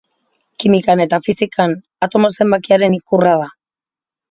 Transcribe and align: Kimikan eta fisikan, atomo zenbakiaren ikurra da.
Kimikan 0.63 1.03
eta 1.05 1.19
fisikan, 1.25 1.77
atomo 2.09 2.33
zenbakiaren 2.41 2.99
ikurra 3.01 3.39
da. 3.45 3.49